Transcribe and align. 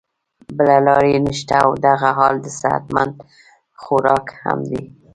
بله 0.57 0.77
لار 0.85 1.03
ئې 1.11 1.17
نشته 1.27 1.55
او 1.63 1.69
دغه 1.85 2.09
حال 2.17 2.35
د 2.41 2.47
صحت 2.59 2.83
مند 2.95 3.15
خوراک 3.81 4.27
هم 4.43 4.59
دے 4.69 4.83